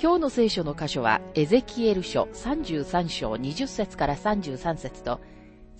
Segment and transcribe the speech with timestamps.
[0.00, 5.20] 今日の聖書の箇所は、エゼキエル書33章20節から33節と、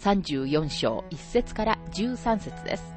[0.01, 2.97] 34章1節から13節です。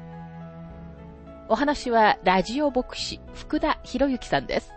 [1.48, 4.72] お話は、ラジオ牧師、福田博之さんです。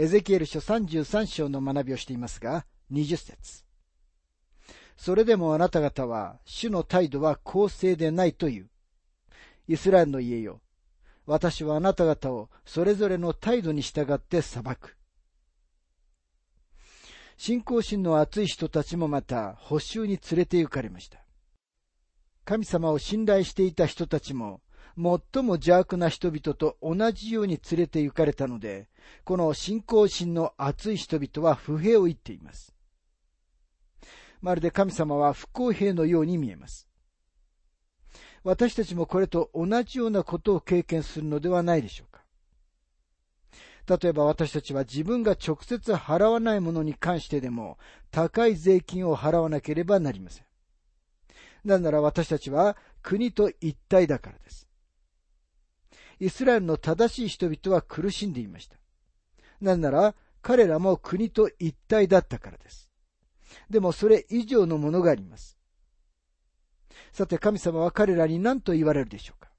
[0.00, 3.64] エゼキエル書33章の学びをしていますが、20節
[4.96, 8.70] それでもあなた方は、主の態度は公正でないという。
[9.68, 10.62] イスラエルの家よ。
[11.26, 14.96] 私はあなた方をそれぞれの態度に従って裁く。
[17.36, 21.22] 信仰心の厚い人たちもまた補修に連れて行かれました。
[22.46, 24.62] 神様を信頼していた人たちも
[24.96, 28.88] 最も邪悪な人々と同じように連れて行かれたので、
[29.24, 32.74] この信仰心の熱い人々は不平を言っています。
[34.40, 36.88] まるで神様は不公平のように見えます。
[38.42, 42.20] 私たちもこれと同じようなことを経験するのではないでしょうか。
[43.98, 47.76] 例えば私たちは自分が直接払わないものに関してでも
[48.10, 50.44] 高い税金を払わなければなりません。
[51.64, 54.69] なぜなら私たちは国と一体だからです。
[56.20, 58.76] イスラエルの正しい人々は苦しんでいました。
[59.60, 62.90] なぜなら、彼らも国と一体だったからです。
[63.68, 65.58] でもそれ以上のものがあります。
[67.12, 69.50] さて神様は彼らに何と言われるでしょうか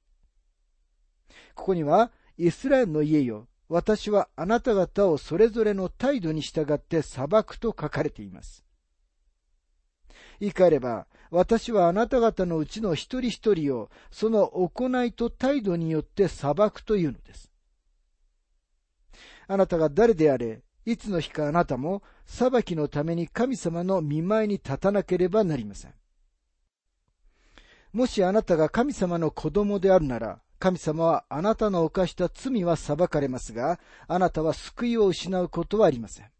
[1.55, 8.63] ここには、イスラエルの家よ、私はあなた方をそれぞれの態度に従って裁くと書かれています。
[10.41, 17.51] 言い換えれば、私はあなた方のうちの一人一人をその行いと態度によって裁くというのです。
[19.47, 25.93] あなたが誰であれ、いつの日かあなたも裁きのために神様の見舞いに立たなければなりません。
[27.93, 36.31] もしあなたが神様の子供であるなら、神様はあなたの犯した罪は裁かれますが、あなたは救いを失うことはありません。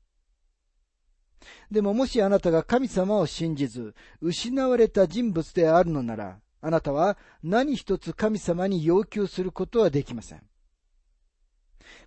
[1.69, 10.43] でももしあなたが神様を信じず、失われた人物であるのなら、あなたは何一つ神様に要求することはできません。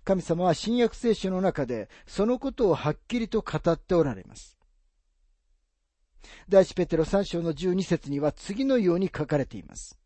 [0.03, 4.57] 神様は新約聖書の中でそのことをはっきりと語っておられます。
[6.47, 9.99] 第一ペテロ3章の12節には次のように書かれています。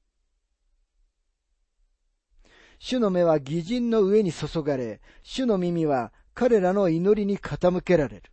[2.79, 8.23] 主の目は義人の上に注がれ、主の耳は彼らの祈りに傾けられる。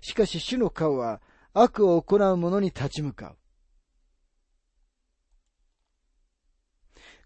[0.00, 1.20] しかし主の顔は
[1.52, 3.36] 悪を行う者に立ち向かう。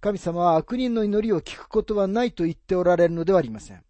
[0.00, 3.82] 神様は悪人の祈りを聞くことはないと言っておられるのではありません。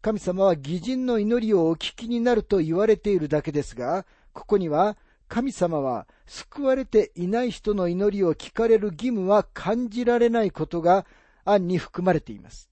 [0.00, 4.96] 神様は義人の祈りをお聞きになると言われているだけですが、ここには
[5.28, 11.06] 神様は救われていない人の祈りを聞かれる義務は感じられないことが
[11.44, 12.70] 案に含まれています。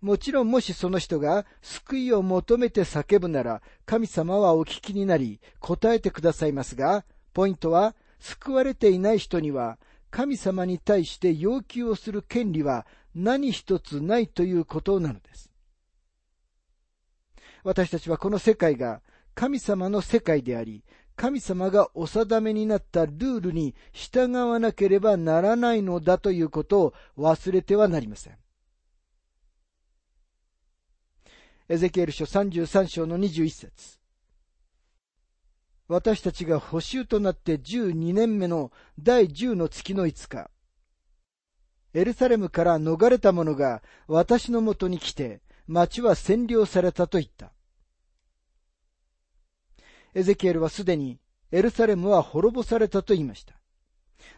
[0.00, 9.78] もちろんもしその人が救いを求めて叫ぶなら、神様はお聞きになり答えてくださいますが、ポイントは救われていない人には、
[10.10, 15.50] 神様に対して要求をする権利は何一つないということなのです。
[17.64, 19.02] 私たちはこの世界が
[19.34, 20.84] 神様の世界であり、
[21.16, 28.36] 神様がお定めになったルールに従わなければならないのだということを忘れてはなりません。
[31.68, 33.98] エゼキエル書33章の21節
[35.88, 38.70] 私たちが補修となって12年目の
[39.00, 40.48] 第10の月の5日、
[41.92, 47.52] エルサレムから逃れた者が私のもとに来て、町は占領されたと言った。
[50.14, 51.18] エゼキエルはすでに
[51.50, 53.54] エルサレムは滅ぼされたと言いました。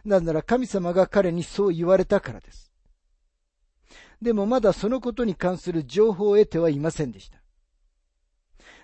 [0.03, 2.68] なぜなら神様が彼にそう言われたからです。
[4.21, 7.39] でもまだそのことに関する情報を得てはいませんでした。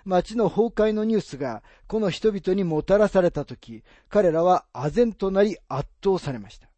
[0.04, 6.68] 町の崩壊のニュースがこの人々にもたらされたとき、彼らは唖然となり圧倒されました。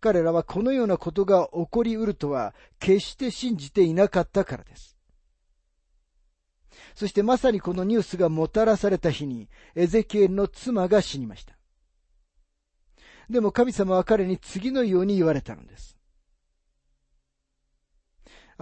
[0.00, 4.96] 彼らはこのようなことが起こりうるとは決して信じていなかったからです。
[6.94, 11.56] そしてまさにこのニュースがもたらされた日に、エゼキエルの妻が死にました。
[13.28, 15.96] でも神様は彼に次のように言われたのです。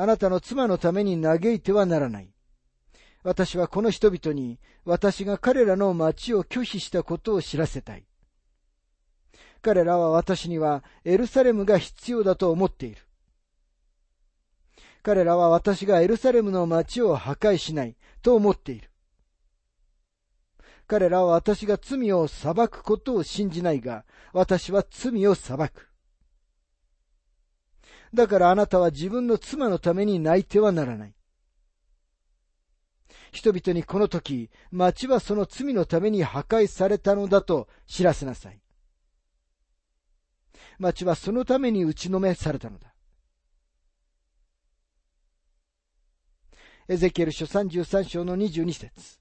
[0.00, 2.30] あなたの妻のために嘆いてはならない。
[3.22, 8.06] 私はこの人々に私が彼らの町を拒否したことを知らせたい。
[9.60, 13.02] 彼らは私にはエルサレムが必要だと思っている。
[15.02, 18.88] 彼らは私がエルサレムの町を破壊しないと思っている。
[20.86, 25.89] 彼らは私が罪を裁くことを信じないが、私は罪を裁く。
[28.12, 31.14] だからあなたは自分の妻のために泣いてはならない。
[33.32, 38.60] 人々にこの時、町はその罪のために破壊されたのだと知らせなさい。
[40.78, 42.92] 町はそのために打ちのめされたのだ。
[46.88, 49.20] エゼキエル書33章の22節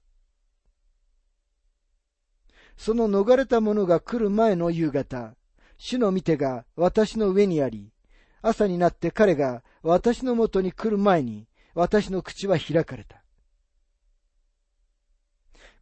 [2.76, 5.36] その逃れた者が来る前の夕方、
[5.76, 7.92] 主の見てが私の上にあり、
[8.42, 13.22] 朝になって彼が私のもとに来る前に、私の口は開かれた。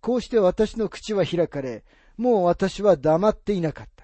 [0.00, 1.84] こうして私の口は開かれ、
[2.16, 3.98] もう私は黙っていなかった。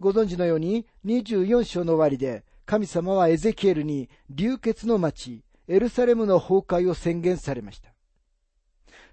[0.00, 7.92] ご存知のように、24章の終わりで、神様はエゼキエルに流血の町、エルサレムの崩壊を宣言されました。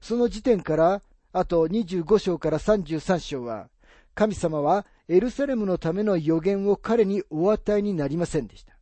[0.01, 1.01] その時点から、
[1.33, 3.69] あと25章から33章は、
[4.13, 8.75] 神様はエルサレムのための予言を彼にお与えになりませんでした。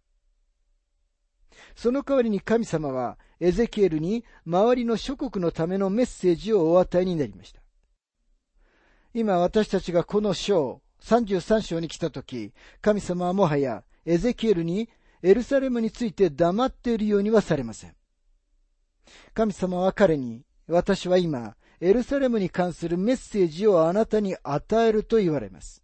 [1.75, 7.61] その代わりに神様はエゼキエルに周りの諸国のためのメッセージをお与えになりました。
[9.13, 14.89] 今私たちがこの章、33章に来たとき、神様はもはやエゼキエルに
[15.21, 17.95] エルサレムについて黙っているようにはされません。
[19.33, 25.82] 神様は彼に、私は今、エルサレムに関するメッセージをあなたに与えると言われます。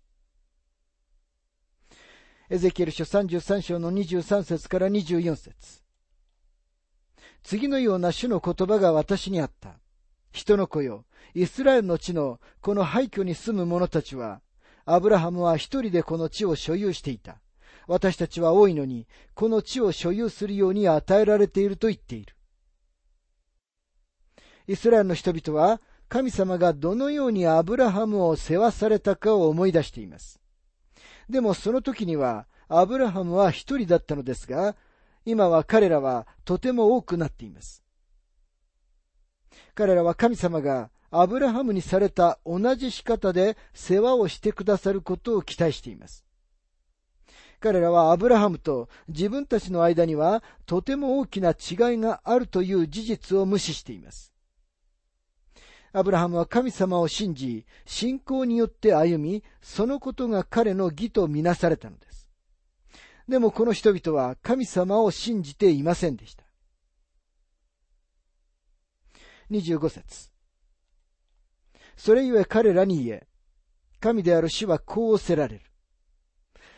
[2.51, 5.83] エゼキエル書33章の23節から24節
[7.43, 9.77] 次のような種の言葉が私にあった。
[10.31, 11.05] 人の子よ、
[11.35, 14.41] イスラエルの地のこの廃墟に住む者たちは、
[14.85, 17.39] アブラハムは一人でこの地を所有していた。
[17.85, 22.35] 私たちは多いのに、この地を所有するように与えられていると言っている。
[24.67, 30.39] イスラエルの人々は、神様がどのようにアブラハムを世話されたかを思い出しています。
[31.29, 34.75] でもその時には、アブラハムは一人だったのですが、
[35.25, 37.83] 今は彼らはとても多くなっています。
[39.75, 46.25] 彼らは神様がアブラハムにされた同じ仕方で世話をしてくださることを期待しています。
[47.59, 54.33] 彼らはアブラハムと自分たちの間にはとても大きな違いがあるという事実を無視しています。
[55.91, 62.29] アブラハムは神様を信じ、信仰によって歩み、そのことが彼の義とみなされたのです。
[63.27, 66.43] でもこの人々は神様を信じていませんでした。
[69.51, 70.29] 25節
[71.95, 73.27] それゆえ彼らに言え、
[73.99, 75.61] 神である死はこうせられる。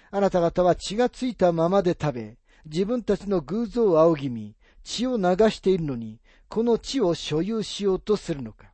[0.10, 6.20] あなた方は血がついたままで食べ、自分たちの偶像を仰ぎ見、血を流しているのに、
[6.50, 8.71] この地を所有しようとするのか。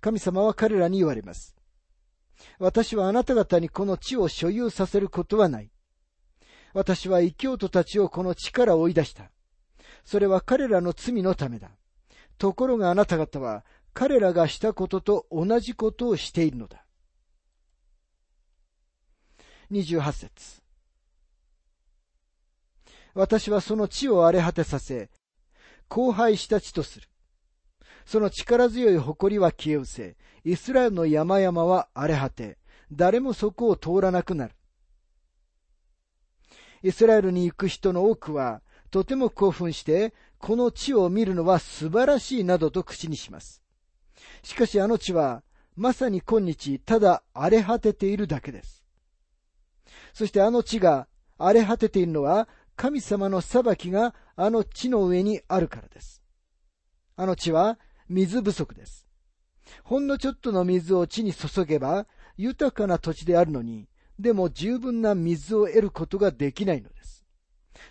[0.00, 1.54] 神様は彼らに言われます。
[2.58, 5.70] 私はあなた方にこの地を所有させることはない。
[6.72, 9.30] 私は異教徒たちをこの地から追い出した。
[10.04, 11.70] それは彼らの罪のためだ。
[12.38, 16.84] ところがあなた方は彼らがしたことと同じことをしているのだ。
[19.70, 20.62] 28節
[23.14, 25.10] 私はその地を荒れ果てさせ、
[25.88, 27.08] 荒廃した地とする。
[28.10, 32.58] その力強い誇りは消え失せ、イスラエルの山々は荒れ果て、
[32.90, 34.54] 誰もそこを通らなくなる。
[36.82, 43.62] イスラエルに行く人の多くは、とても興奮して、この地を見るのは素晴らしいなどと口にします。
[44.42, 45.44] しかしあの地は、
[45.76, 48.82] まさに今日、ただ荒れ果てているだけです。
[50.14, 51.06] そしてあの地が
[51.38, 56.20] 荒れ果てているのは、神様の裁きがあの地の上にあるからです。
[57.14, 57.78] あの地は
[58.10, 59.06] 水不足です。
[59.84, 63.88] ほんのちょっとの水を地に注げば豊かな土地であるのに、
[64.18, 67.24] でも十分な水を得ることができないのです。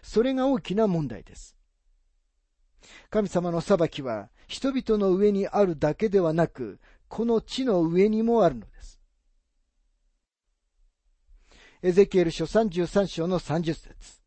[0.04, 1.56] それが大きな問題です。
[3.10, 9.00] 神様の裁きは人々の上にあるだけではなく、この地の上にもあるのです。
[11.82, 14.22] エゼキエル書33章の30節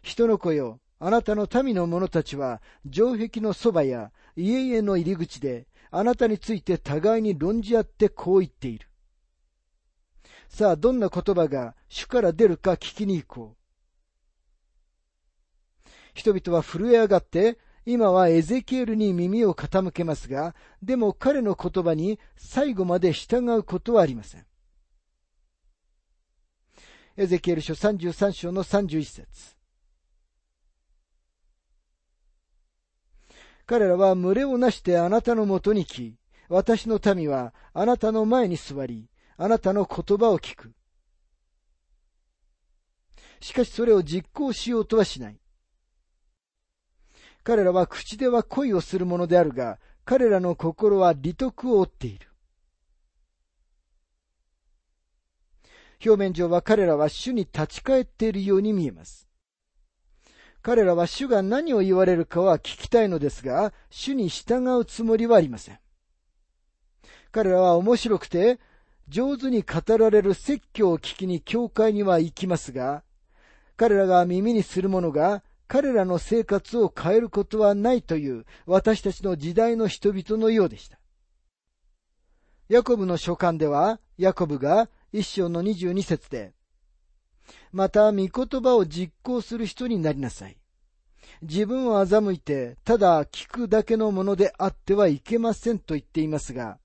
[0.00, 8.88] 人の子よ、あなたの民の者たちは、城壁のそばや家々の入り口で、あなたについて互いに論じ合ってこう言っている。
[10.48, 13.56] さあ、どんな言葉が主から出るか聞きに行こう。
[16.14, 24.44] 人々は震え上がって、今はエゼキエルに耳を傾けますが、でも彼の言葉に最後まで従うことはありません。
[27.16, 29.57] エゼキエル書33章の31節
[33.68, 36.16] 彼らは群れをなしてあなたのもとに来、
[36.48, 40.72] 私の民はあなたの前に座り、あなたの言葉を聞く。
[43.40, 45.38] しかしそれを実行しようとはしない。
[47.44, 52.26] 彼らは口では恋をするものであるが、彼らの心は利得を負っている。
[56.02, 59.27] 表面上は彼らは主に立ち返っているように見えます。
[60.62, 65.78] 彼らは主が何を言われるかは聞きたいのですが、主に従うつもりはありません。
[67.30, 68.58] 彼らは面白くて、
[69.08, 73.02] 上手に語られる説教を聞きに教会には行きますが、
[73.76, 80.98] 彼らが耳にするものが彼らの生活を変えることはないという私たちの時代の人々のようでした。
[82.68, 86.52] ヤコブの書簡では、ヤコブが一章の二十二節で、
[87.72, 90.58] また、御言葉を実行する人になりなさい。
[91.42, 96.78] 自分を欺いて、ただ聞くだけのものであってはいけませんと言っていますが、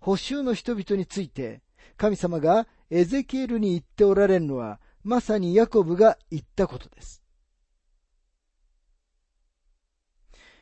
[0.00, 1.62] 補修の人々について、
[1.96, 7.22] 神様がエゼキエルに言っておられるのは、まさにヤコブが言ったことです。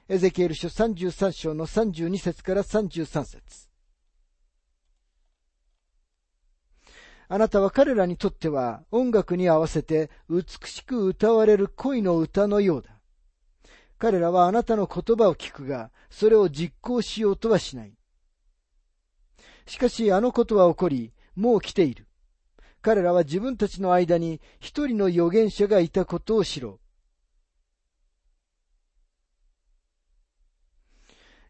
[0.09, 3.72] エゼキエル書33章の32節から33節
[7.35, 12.91] あなたは彼らにとっては音楽に合わせて美しく歌われる恋の歌のようだ。
[13.97, 17.95] 彼らはあなたの言葉を聞くが、それを実行しようとはしない。
[19.67, 22.07] しかしあのことは起こり、もう来ている。
[22.83, 26.81] 彼らは自分たちの間に一人の預言者がいたことを知ろう。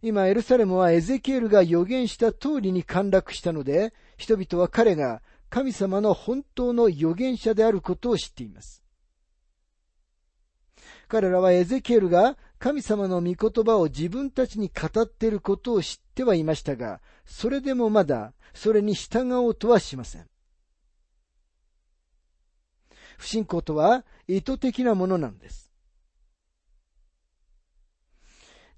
[0.05, 8.83] 今、エルサレムはエゼキエルが予言した通りに陥落したので、人々は彼が神様の本当の預言者であることを知っています。
[11.09, 20.27] 彼らはエゼキエルが神様の御言葉を自分たちに語っていることを知ってはいましたが、それでもまだそれに従おうとはしません。
[23.19, 25.71] 不信仰とは意図的なものなんです。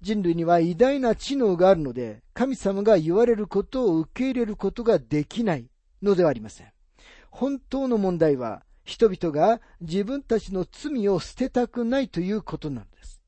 [0.01, 5.69] 人類には偉大な知能があるので、神様が言われることを受け入れることができない
[6.05, 6.71] のではありません。
[7.29, 13.21] 本当の問題は、人々が自分たちの罪を捨てたくないということなんです。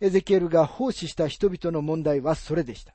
[0.00, 2.94] エゼキエルが奉仕した人々の問題はそれでした。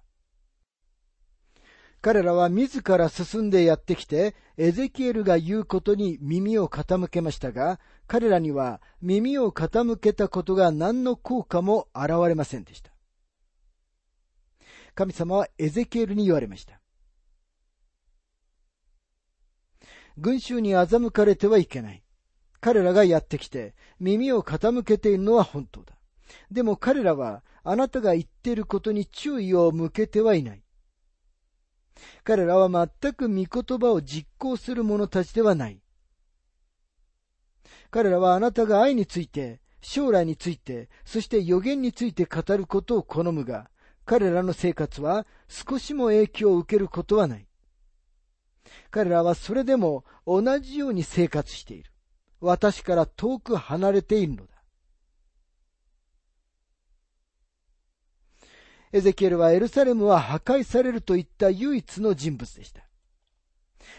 [2.02, 12.92] 彼らは自ら進んでやってきて、エゼキエルが言うことに耳を傾けましたが、彼らには耳を傾けたことが何の効果も現れませんでした。
[14.98, 16.82] 神様はエゼキエルに言われました。
[20.18, 22.04] 群衆に欺かれてはいけない。
[22.62, 25.94] 彼らがやってきて耳を傾けているのは本当だ。
[26.50, 30.64] でも彼らはあなたが言っていることに注意を向けてはいない。
[32.24, 35.80] 彼らは全く御言葉を実行する者たちではない。
[37.92, 43.70] 彼らはあなたが愛について、将来について、そして予言について語ることを好むが、
[44.08, 47.46] 彼らの生活は少しも影響を受けることはない。
[48.90, 51.92] 彼らはそれでも同じように生活している。
[52.40, 54.64] 私から遠く離れているのだ。
[58.94, 62.88] エゼキエルはエルサレムは破壊されるといった唯一の人物でした。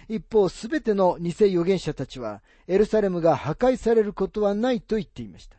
[0.09, 5.59] 一方、すべての偽預言者たちは、エルサレムが破壊されることはないと言っていました。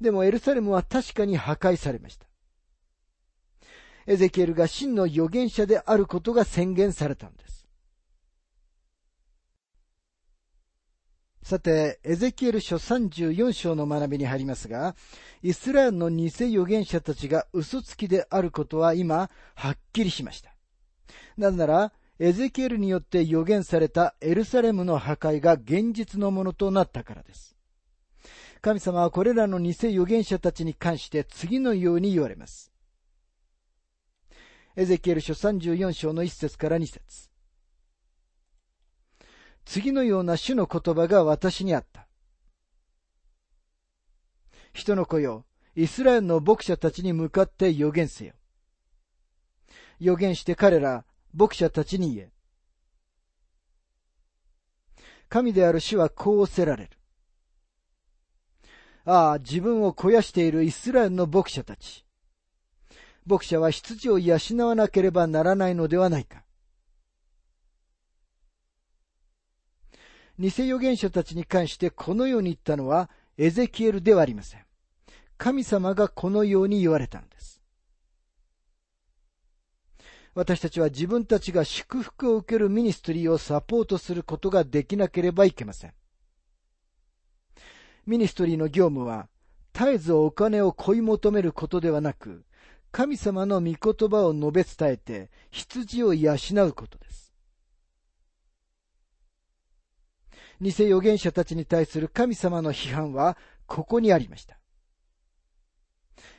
[0.00, 2.29] でもエルサレムは確かに破壊されました。
[4.10, 7.64] エゼキエルが真の預言者であることが宣言されたんです。
[11.44, 14.96] さて、エゼキエル書34章の学びに入りますが、
[15.44, 20.56] イスラエルの偽預言者たちが嘘つきであることは今、はっきりしました。
[21.36, 27.54] なぜなら、エゼキエルによって預言されたエルサレムの破壊が現実のものとなったからです。
[28.60, 32.69] 神様はこれらの偽預言者たちに関して次のように言われます。
[34.76, 37.28] エゼキエル書34章の1節から2節
[39.64, 42.06] 次のような主の言葉が私にあった。
[44.72, 48.34] 人の子よ、イスラエルの牧者たちに向かって予言せよ。
[49.98, 52.32] 予言して彼ら、牧者たちに言え。
[55.28, 56.90] 神である主はこうおせられる。
[59.04, 62.04] ああ、自分を肥やしているイスラエルの牧者たち。
[63.26, 66.44] 牧者は羊を養わなければならないのではないか。
[70.38, 74.64] 偽預言者たちに関してこのように言ったのはエゼキエルではありません。
[75.36, 77.62] 神様がこのように言われたのです。
[80.34, 85.94] 私たちは自分たちが祝福を受けるミニストリーをサポートすることができなければいけません。
[88.06, 89.28] ミニストリーの業務は、
[89.72, 92.44] 絶えずお金を追い求めることではなく、
[92.92, 97.32] 神様の御言葉を述べ伝えて、羊を養うことです。
[100.60, 104.58] 偽預言者たちに対する神様の批判は、ここにありました。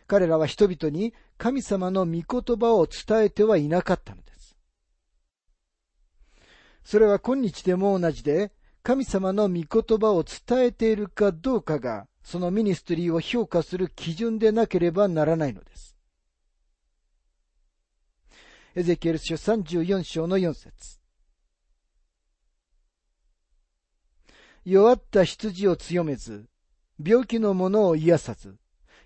[0.07, 4.57] 彼らは人々に神様の御言葉を伝えてはいなかったのです。
[6.83, 8.51] それは今日でも同じで、
[8.83, 15.90] 神様の御言葉を伝えているかどうかが、そのミニストリーを評価する基準でなければならないのです。
[18.73, 20.97] エゼキエル書34章の4節
[24.63, 26.45] 弱った羊を強めず、
[27.03, 28.55] 病気の者を癒さず、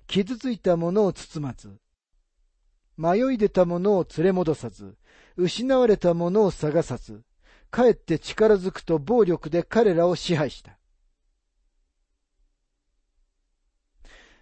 [0.05, 1.79] 傷ついた者を包まず、
[2.95, 4.97] 迷い出た者を連れ戻さず、
[5.35, 7.23] 失われた者を探さず、
[7.71, 10.77] かえって力づくと暴力で彼らを支配した。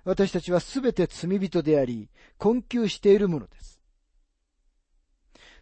[0.03, 3.72] 私たちはすべて罪人であり、困窮しているものです。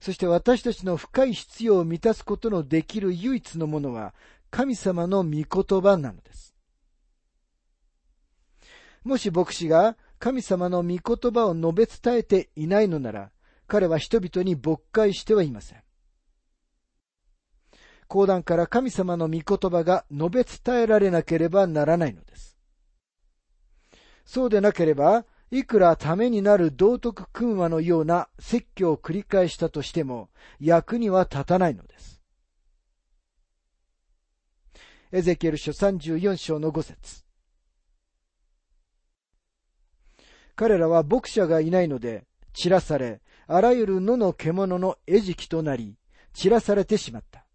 [0.01, 4.15] そして私たちの深い必要を満たすことのできる唯一のものは、
[4.49, 5.45] 神様の御言
[5.81, 6.55] 葉なのです。
[9.03, 13.31] もし牧師が神様の御言葉を述べ伝えていないのなら、
[13.67, 15.83] 彼は人々に牧会してはいません。
[18.07, 22.57] 講談から神様の御言葉が述べ伝えられなければならないのです。
[24.25, 30.29] そうでなければ、いくらためになる道徳訓話のような説教を繰り返したとしても
[30.61, 32.21] 役には立たないのです。
[35.11, 37.25] エゼキエル書34章の5節
[40.55, 45.97] 彼らは牧者がいないので、散らされ、あらゆる野の獣の餌食となり、
[46.33, 47.45] 散らされてしまった。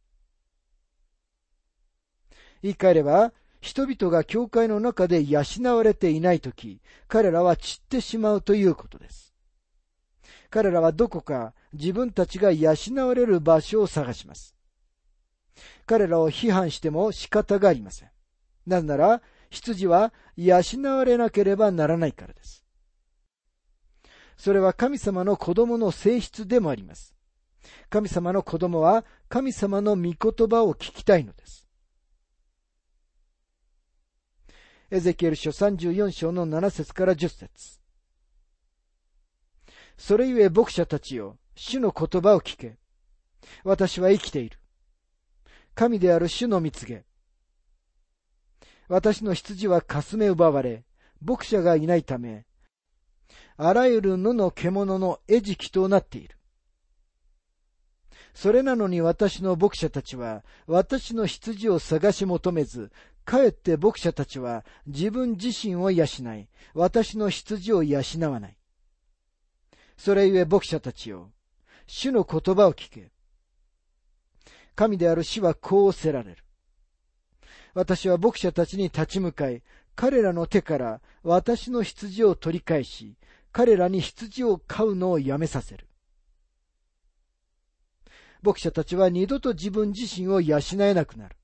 [2.62, 3.32] 言い換えれば、
[3.66, 5.42] 人々が教会の中で養
[5.74, 9.34] われていないとき、彼らは散ってしまうということです。
[10.50, 12.76] 彼らはどこか自分たちが養
[13.08, 14.54] われる場所を探します。
[15.84, 18.10] 彼らを批判しても仕方がありません。
[18.68, 22.64] なぜなら、羊は養われなければならないからです。
[24.36, 27.16] それは神様の子供の性質でもあります。
[27.90, 30.14] 神様の子供は神様の御言
[30.48, 31.65] 葉を聞きたいのです。
[34.88, 37.80] エゼキエル書34章の7節から10節
[39.96, 42.78] それゆえ牧者たちよ、主の言葉を聞け。
[43.64, 44.60] 私は生きている。
[45.74, 47.04] 神である主の蜜げ。
[48.88, 50.84] 私の羊はかすめ奪われ、
[51.20, 52.46] 牧者がいないため、
[53.56, 56.36] あらゆる野の獣の餌食となっている。
[58.34, 62.92] それなのに私の牧者たちは、私の羊を探し求めず、
[63.26, 68.56] かえって牧者たちは自分自身を養い、私の羊を養わない。
[69.98, 71.32] それゆえ牧者たちよ、
[71.88, 73.10] 主の言葉を聞け。
[74.76, 76.44] 神である死はこうせられる。
[77.74, 79.64] 私は牧者たちに立ち向かい、
[79.96, 83.16] 彼らの手から私の羊を取り返し、
[83.50, 85.88] 彼らに羊を飼うのをやめさせる。
[88.40, 91.36] 牧者たちは二度と自分自身を養えなくなる。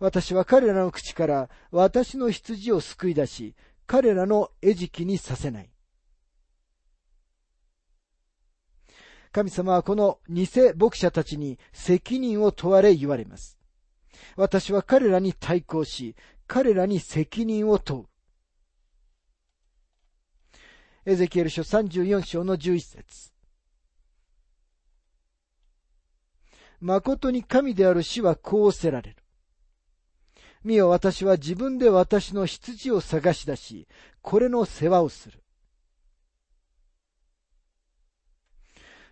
[0.00, 3.54] 私は彼らの口から私の羊を救い出し、
[3.86, 5.70] 彼らの餌食にさせない。
[9.30, 13.58] 神様はこの偽牧者たちに責任を問われ言われます。
[14.36, 18.06] 私は彼らに対抗し、彼らに責任を問う。
[21.04, 23.32] エゼキエル書34章の11節
[26.80, 29.19] 誠に神である死はこうせられる。
[30.62, 33.88] 見よ私は自分で私の羊を探し出し、
[34.20, 35.42] これの世話をする。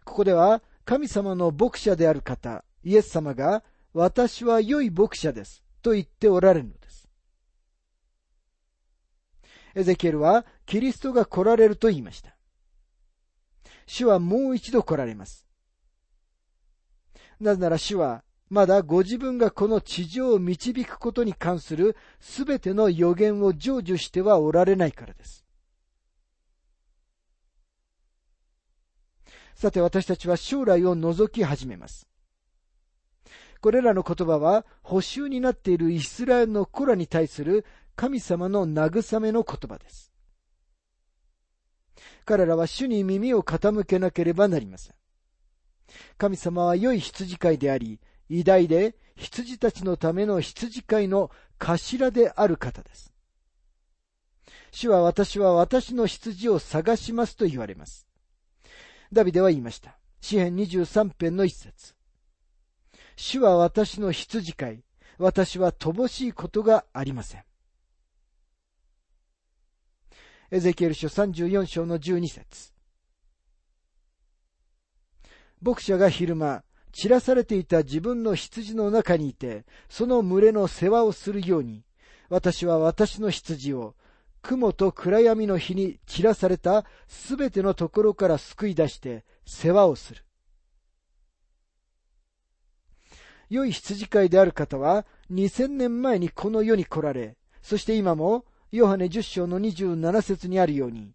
[0.05, 7.11] ここでは神様の牧者である方、イエス様が、私は良い牧者です、と言っておられるのです。
[9.75, 12.35] エゼキエルは、キリストが来られると言いました。
[13.87, 15.47] 主はもう一度来られます。
[17.39, 25.45] なぜなら主は、まだご自分がこの地上を導くことに関するすべての予言を成就してはおられないからです。
[29.55, 32.09] さて私たちは将来を覗き始めます。
[33.61, 40.13] これらの言葉は補修になっているイスラエルの子らに対する神様の慰めの言葉です。
[42.25, 44.95] 彼らは主に耳を傾けなければなりません。
[46.17, 53.13] 神様は良い羊飼いであり、偉大で羊たちのための羊飼いの頭である方です。
[54.71, 58.07] 主は私は私の羊を探しますと言われます。
[59.13, 59.99] ダビデは言いました。
[60.21, 61.95] 詩編23編の一節。
[63.17, 64.85] 主は私の羊飼い。
[65.19, 67.45] 私は乏しいことがありません。
[70.51, 72.73] エゼキエル書34章の12節
[75.61, 81.85] 牧者が昼間、散らされていた自分の羊の中にいて、その群れの世話をするように、
[82.29, 83.95] 私は私の羊を
[84.43, 90.25] 雲と暗闇の日に散らされたすべてのところから救い出して世話をする。
[93.51, 101.13] 良い羊飼いである方は2000年前にこの世に来られ、そして今もヨハネ10章の27節にあるように、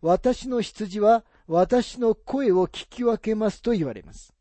[0.00, 4.31] 私の羊は私の声を聞き分けますと言われます。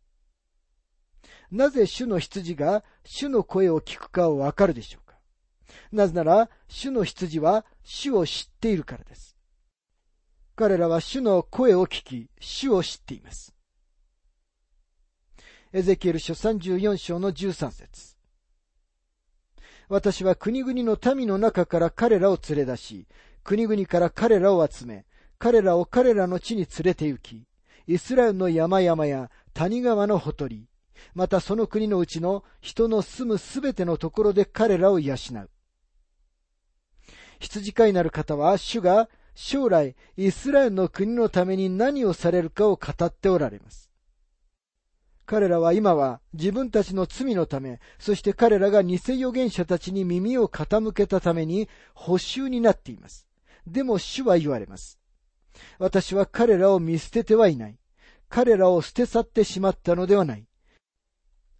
[1.51, 5.17] なぜ主の羊が主の声を聞くかをわかるでしょうか？
[5.91, 9.35] なぜなら、主の羊は主を知っているからです。
[10.55, 13.53] 彼らは主の声を聞き、主を知っています。
[15.73, 18.17] エゼキエル書34章の13節
[19.87, 23.07] 私は国々の民の中から彼らを連れ出し、
[23.43, 25.05] 国々から彼らを集め、
[25.37, 27.45] 彼らを彼らの地に連れて行き、
[27.87, 30.67] イスラエルの山々や谷川のほとり、
[31.13, 35.49] またその国のうちの人の住むすべてのところで彼らを養う。
[37.39, 43.89] 羊飼いなる方は主が将来イスラエルの国のために何をされるかを語っておられます。
[45.25, 53.25] 彼らは今は自分たちの罪のため、そして彼らが偽預言者たちに耳を傾けたために補修になっています。
[53.65, 54.99] でも主は言われます。
[55.79, 57.77] 私は彼らを見捨ててはいない。
[58.29, 60.45] 彼らを捨て去ってしまったのではない。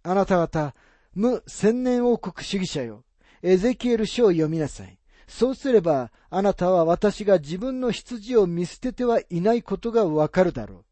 [0.04, 0.74] あなた方、
[1.14, 3.04] 無千年王国主義者よ。
[3.42, 4.98] エゼキエル書を読みなさい。
[5.28, 10.84] そうすれば、あなたは私が自分の羊を見捨ててはいないことがわかるだろう。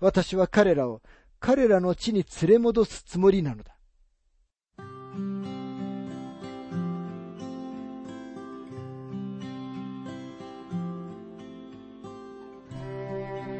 [0.00, 1.00] 私は彼らを
[1.38, 3.76] 彼らの地に連れ戻すつもりなのだ。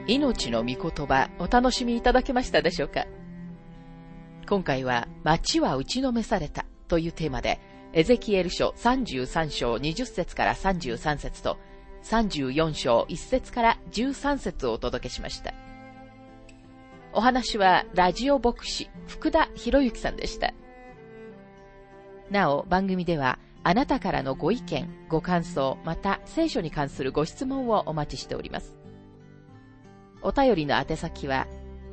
[0.09, 3.07] 命の御言葉お楽しみいただけましたでしょうか？
[4.49, 7.59] 今回は町は打ちのめされたというテーマで
[7.93, 11.59] エゼキエル書33章20節から33節と
[12.05, 15.53] 34章1節から13節をお届けしました。
[17.13, 20.55] お話はラジオ牧師福田博之さんでした。
[22.31, 28.77] なお番組ではあなたからのご意見、ご感想、また聖書に関するご質問をお待ちしております。
[30.23, 31.49] お便りの宛先は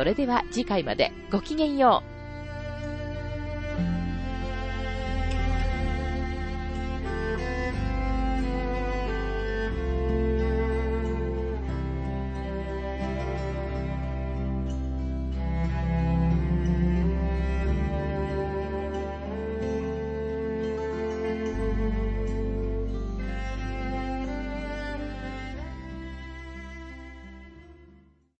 [0.00, 2.09] それでは次回までごきげんよう。